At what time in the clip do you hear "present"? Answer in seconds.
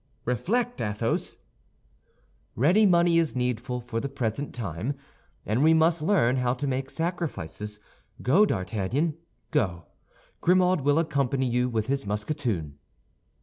4.09-4.51